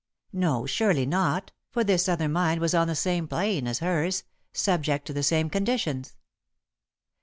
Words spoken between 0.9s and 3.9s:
not, for this other mind was on the same plane as